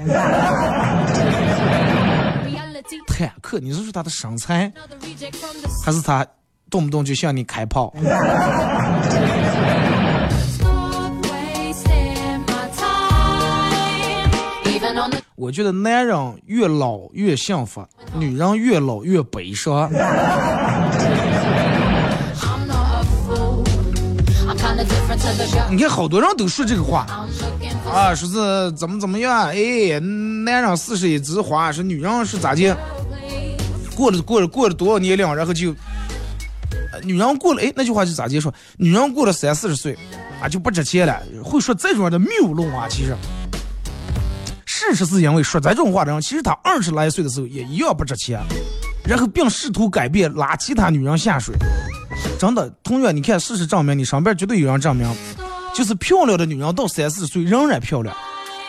[3.08, 4.72] 坦克，你是说他的身材，
[5.84, 6.26] 还是他
[6.70, 7.94] 动不动就向你开炮？
[15.36, 17.86] 我觉得男人越老越幸福，
[18.16, 19.90] 女人越老越悲伤。
[25.70, 27.06] 你看，好多人都说这个话
[27.92, 29.48] 啊，说是怎么怎么样？
[29.48, 32.76] 哎，男人四十一枝花，说女人是咋的？
[33.96, 35.74] 过了过了过了多少年龄，然后就
[37.04, 38.54] 女人过了哎，那句话就咋接说？
[38.78, 39.98] 女人过了三四十岁，
[40.42, 41.20] 啊就不值钱了。
[41.44, 43.16] 会说这种的谬论啊，其实
[44.66, 48.40] 事实是因为说这种话的人，其实他二十来岁的时候也一样不值钱，
[49.04, 51.56] 然后并试图改变，拉其他女人下水。
[52.38, 55.08] 真的，同样你看，事实证明，你身边绝对有人证明，
[55.78, 58.16] 就是漂亮的女人到三四十岁仍然漂亮，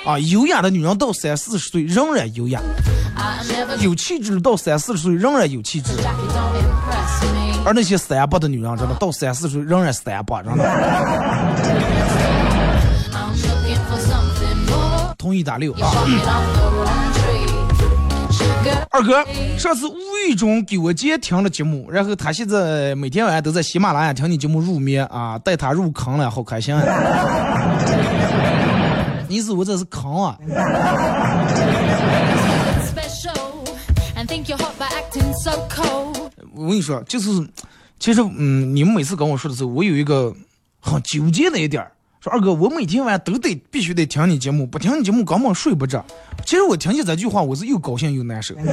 [0.04, 2.60] 啊，优雅的女人到三四十岁仍然优雅，
[3.80, 5.92] 有气质到三四十岁仍然有气质。
[7.64, 10.70] 而那些三八的女人，真的到三四十岁仍然三八，真的。
[15.16, 15.90] 同意打六啊！
[18.90, 19.24] 二哥，
[19.56, 19.96] 上次无
[20.26, 26.82] 意中给我姐听了节目，然后她现在每天晚上都在喜马拉雅听你节目入眠啊，带她入坑了，好开心啊！
[29.28, 30.36] 你是我这是坑啊！
[36.54, 37.28] 我跟你说，就是，
[38.00, 40.34] 其实，嗯，你们每次跟我说的时候，我有一个
[40.80, 46.04] 很纠结的一点儿，说二哥，我每天晚上都得必须得听你节目，不听你节目根本睡不着。
[46.44, 48.56] 其实我听见这句话，我是又高兴又难受。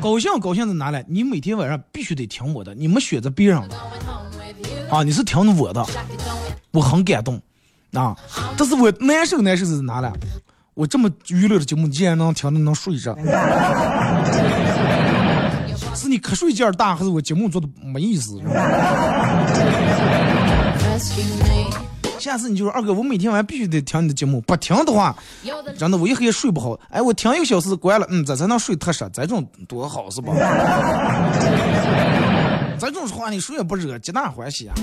[0.00, 1.04] 高兴高兴在哪来？
[1.08, 3.76] 你每天晚上必须得听我的，你没选择别人的
[4.88, 5.84] 啊，你是听我的，
[6.70, 7.42] 我很感动
[7.92, 8.16] 啊。
[8.56, 10.12] 但是我难受难受是哪来？
[10.74, 13.14] 我这么娱乐的节目，竟然能听的能睡着。
[15.92, 18.40] 是你瞌睡劲儿大，还是我节目做的没意思？
[22.18, 25.16] 下次你就说二哥，我每天晚上必须得听你的节目，不听的话，
[25.78, 26.78] 真的我一黑夜睡不好。
[26.90, 30.32] 哎，我听一个小时关了，嗯，咱才能睡踏实，这种多好是吧？
[32.78, 34.74] 这种话你睡也不热，皆大欢喜啊。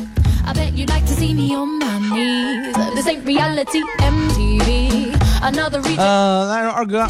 [5.98, 7.08] 呃，来说二哥。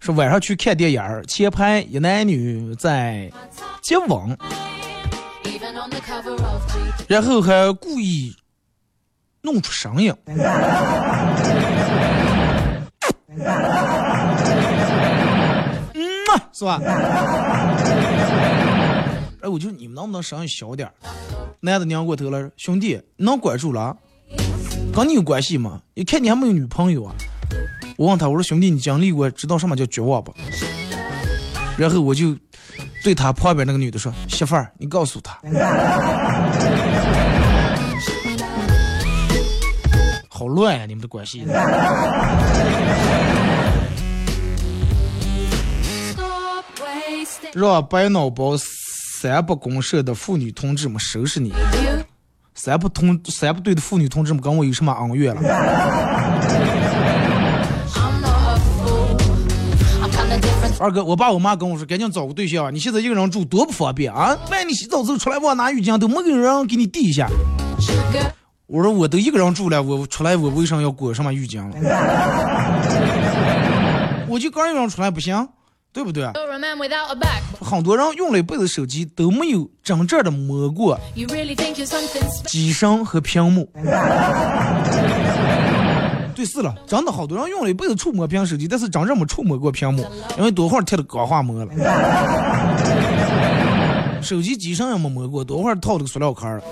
[0.00, 3.30] 说晚上去看电影前排一男女在
[3.82, 4.36] 接吻，
[7.08, 8.34] 然后还故意
[9.42, 10.40] 弄出声音，嗯，
[16.52, 16.80] 是吧？
[19.42, 20.94] 哎，我就你们能不能声音小点儿
[21.60, 23.96] 男的拧过头了，兄弟，能管住了？
[24.94, 25.82] 跟你有关系吗？
[25.94, 27.14] 一看你还没有女朋友啊？
[27.98, 30.34] 我问他，我说兄弟，你经历过知道什么叫绝望不？
[31.76, 32.36] 然后我就
[33.04, 35.38] 对他旁边那个女的说：“媳妇儿，你告诉他，
[40.26, 41.44] 好乱呀，你们的关系。”
[47.52, 51.52] 让白脑包三不公社的妇女同志们收拾你！
[52.54, 55.42] 三不同三不对的妇女同志们跟我有什么恩怨了？
[60.80, 62.74] 二哥，我爸我妈跟我说，赶紧找个对象。
[62.74, 64.36] 你现在一个人住多不方便啊！
[64.50, 67.28] 万一你洗澡之后出来忘拿浴巾，都没有人给你递一下。
[68.66, 71.76] 我说我都一个人住了，我出来我为啥要裹什么浴巾了？
[74.28, 75.48] 我就刚一个人出来不行，
[75.92, 76.26] 对不对？
[77.60, 80.98] 很多人用了一辈子手机都没有真正的摸过
[82.46, 83.70] 机身和屏幕。
[86.34, 90.04] 对，是了，真的好多人用了一辈子触摸屏手机，但是真正没触摸过屏幕，
[90.36, 91.70] 因为多会儿贴的钢化膜了。
[94.20, 96.62] 手机机身也没摸过，多会儿套这个塑料壳了。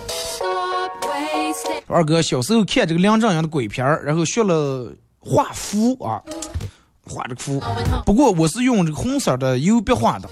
[1.86, 4.90] 二哥小时候看这个梁正阳的鬼片儿，然后学了
[5.20, 6.22] 画符啊，
[7.06, 7.62] 画这个符。
[8.06, 10.28] 不过我是用这个红色的油笔画的，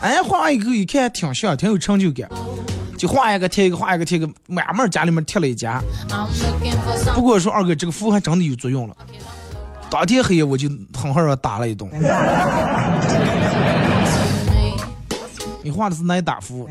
[0.00, 2.28] 哎，画完以后一看挺像，挺有成就感。
[2.96, 5.82] 就画一个贴一个，画一个贴一个，慢慢家里面贴了一家。
[7.14, 8.96] 不过说二哥这个符还真的有作用了，
[9.90, 11.90] 当天黑夜我就狠狠的打了一顿。
[15.62, 16.68] 你画的是哪打符？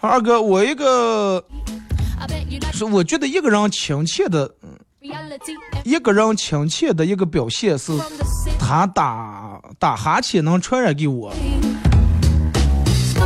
[0.00, 1.42] 二哥，我一个，
[2.72, 4.48] 是我觉得一个人亲切的。
[5.84, 7.92] 一个人亲切的一个表现是，
[8.58, 11.32] 他打打哈欠能传染给我。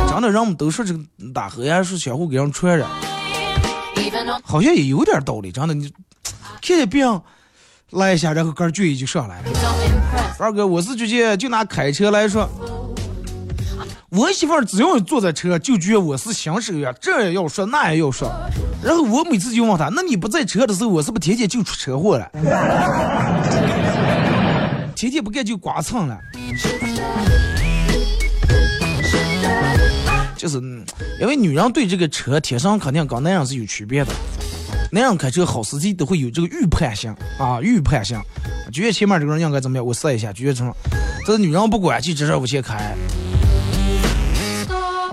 [0.07, 0.99] 真的，人们都说这个
[1.33, 2.87] 打哈欠是相互给人传染，
[4.43, 5.51] 好像也有点道理。
[5.51, 5.91] 真的，你
[6.61, 7.21] 看见别人
[7.89, 9.49] 来一下，然后个儿就上来了。
[10.37, 12.47] 二哥，我是觉得，就拿开车来说。
[14.15, 18.31] 我媳妇儿只要坐在车，就觉得我是新手呀，这也要说，那也要说。
[18.83, 22.29] 然后我每次就问她：“那你不在车的时候，我是不是天天就出车祸了？
[24.95, 26.15] 天天不干就刮蹭了？”
[30.37, 30.59] 就是
[31.19, 34.13] 因为女人对这个车天生肯定跟男人是有区别的。
[34.91, 38.21] 男人开车好司机都会有这个预判性啊，预判性。
[38.71, 39.83] 觉得前面这个人应该怎么样？
[39.83, 40.71] 我试一下，觉得什么？
[41.25, 42.95] 这是女人不管，就知道往前开。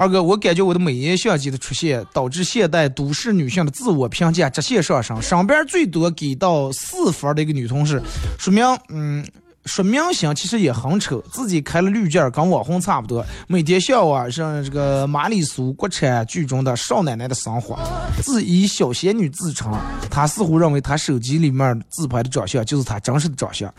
[0.01, 5.21] 二哥，我感觉我的美颜相机的出现，导致现代都市女性的自我评价直线上升。
[5.21, 8.03] 上边最多给到四分的一个女同事，
[8.39, 9.23] 说明，嗯，
[9.67, 17.79] 说明星其实也很丑，自己开了滤镜，跟网红差不多，每天向往上这个玛丽苏国产剧中的少奶奶的生活，
[18.23, 19.71] 自以小仙女自称。
[20.11, 23.71] 她似乎认为她手机里面自拍的长相就是她真实的长相。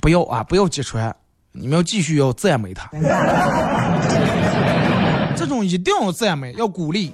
[0.00, 1.14] 不要啊，不要揭穿。
[1.54, 2.88] 你们要继续要赞美他，
[5.36, 7.12] 这种一定要赞美，要鼓励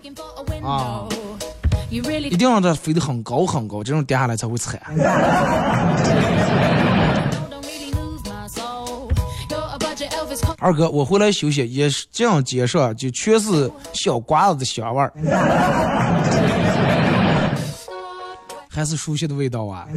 [0.63, 1.05] 啊！
[1.91, 2.01] 一
[2.37, 4.81] 定让他飞得很高很高，这种跌下来才会惨。
[10.61, 15.13] 二哥，我回来休息也是这样接上，就全是小瓜子的香味儿，
[18.71, 19.89] 还是熟悉的味道啊！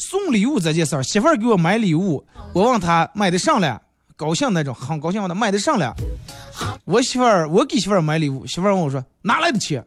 [0.00, 2.24] 送礼物这件事儿，媳妇儿给我买礼物，
[2.54, 3.80] 我问她买的上了，
[4.16, 5.94] 高兴那种，很高兴问她买的上了。
[6.84, 9.84] 我媳妇儿，我给媳妇儿买礼物，媳妇儿问我说哪来的钱？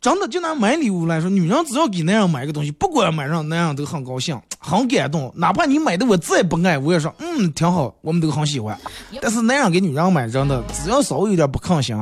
[0.00, 5.32] 真的就拿买礼物来说，女人只要给男人买个东西，不管买上男人都很高兴，很感动。
[5.34, 8.78] 哪怕你买的我再不爱，我也说嗯挺好，我们都很喜欢。
[9.22, 11.96] 但是男人给女人买，真的只要稍微有点不抗心。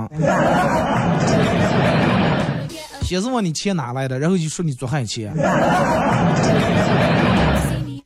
[3.13, 5.35] 先是问你钱哪来的，然后就说你做汉钱，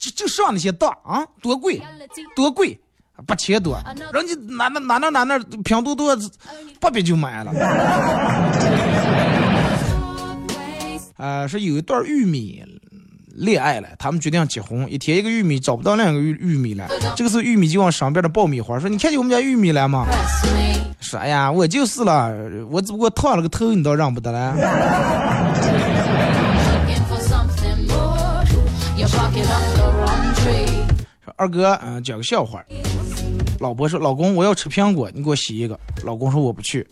[0.00, 1.80] 就就上那些当啊，多贵，
[2.34, 2.76] 多贵，
[3.24, 3.80] 八千多，
[4.12, 6.18] 人家哪哪哪哪哪哪拼多多
[6.80, 7.52] 八百就买了。
[11.18, 12.64] 呃，是有一段玉米
[13.37, 20.07] 恋爱了，他们决定结婚，一天一个玉米找不到两个玉玉米了，这个时候玉米就往上边的爆米花说：“你看见我们家玉米了吗？”
[21.01, 22.34] 说哎呀，我就是了，
[22.70, 24.57] 我只不过烫了个头，你倒认不得了。
[31.37, 32.62] 二哥，嗯，讲个笑话。
[33.61, 35.78] 老婆说，老公，我要吃苹果，你给我洗一个。
[36.03, 36.87] 老公说，我不去。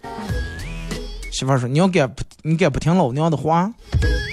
[1.32, 3.72] 媳妇说，你要敢不，你敢不听老娘的话？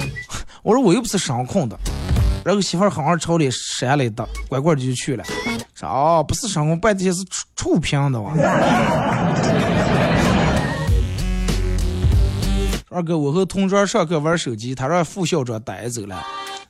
[0.63, 1.79] 我说，我又不是声控的。
[2.43, 5.23] 然后媳妇儿好好朝里扇了一打，乖乖的就去了。
[5.73, 8.33] 说哦，不是声控，拜这些是触触屏的哇。
[12.93, 16.21] 二哥，我和同桌上课玩手机，他让副校长带走了，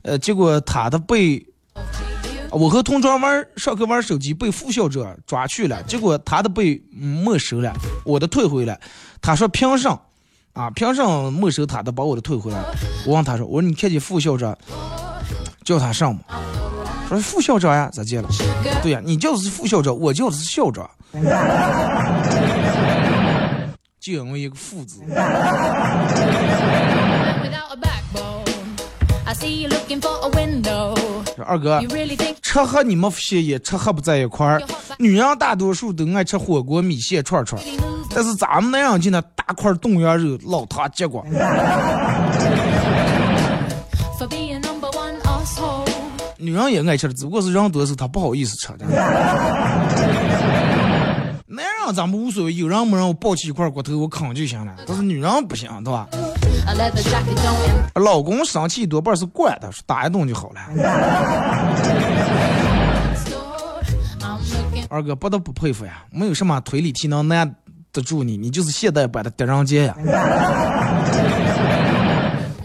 [0.04, 1.44] 呃，结果他的被
[2.52, 7.74] 我和同桌玩上课玩手机被副校长抓去了，结果他的被没收了，
[8.06, 8.80] 我的退回来。
[9.20, 9.90] 他说凭什
[10.54, 10.70] 啊？
[10.72, 12.62] 凭什没收他的，把我的退回来？
[13.08, 14.56] 我问他说，我说你看见副校长
[15.64, 16.22] 叫他上吗？
[17.07, 18.30] 说副校长呀，咋见了？
[18.82, 20.89] 对呀，你叫的是副校长，我叫的是校长。
[23.99, 25.01] 就因为一个副字。
[31.45, 31.82] 二哥，
[32.41, 34.62] 吃喝你们些也吃喝不在一块儿。
[34.97, 37.62] 女人大多数都爱吃火锅、米线、串串，
[38.16, 41.26] 但是咱们那样就那大块冻羊肉、老汤、结果。
[46.42, 48.86] 女人也爱吃的，只不过是人多时候她不好意思吃的。
[51.48, 54.74] 男人咱们无所谓，有人没人，我抱起一块骨头我啃就行了。
[54.88, 56.08] 但是女人不行，对吧？
[57.96, 60.62] 老公生气多半是惯的，打一顿就好了。
[64.89, 67.56] 二哥不得不佩服呀，没有什么推理题能难
[67.92, 69.96] 得住你，你就是现代版的狄仁杰呀。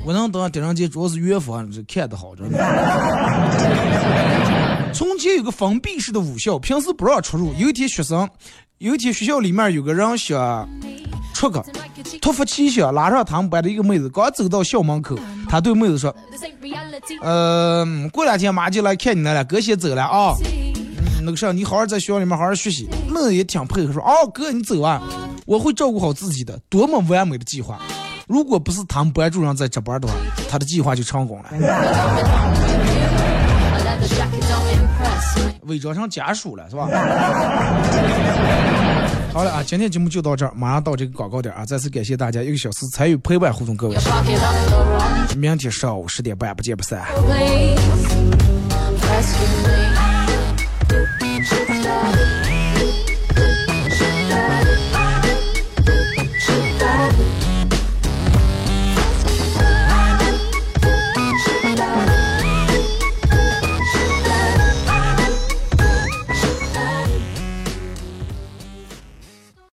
[0.06, 2.56] 我能当狄仁杰，主要是岳父这看的好着呢。
[4.94, 7.52] 从前有个封闭式的武校，平时不让出入。
[7.58, 8.28] 有一天学生。
[8.78, 10.68] 有一天，学校里面有个人想
[11.34, 11.64] 出个，
[12.20, 16.14] 突发奇想，拉上他们班的一个妹子，刚走到校门口，他对妹子说
[17.22, 20.34] ：“呃，过两天妈就来看你来了，哥先走了啊。
[21.24, 25.02] 那个啥，你好好在学校里面好好学习。”妹子也挺配合，说：“哦，哥你走啊，
[25.46, 27.80] 我会照顾好自己的。”多么完美的计划！
[28.26, 30.14] 如果不是他们班主任在值班的话，
[30.50, 31.50] 他的计划就成功了。
[35.66, 36.86] 伪装成家属了是吧？
[39.32, 41.64] 好了啊，今天节目就到这儿，马上到这个广告点啊！
[41.66, 43.96] 再次感谢大家一个小时参与陪伴互动，各位。
[45.36, 47.04] 明天上午十点半不见不散。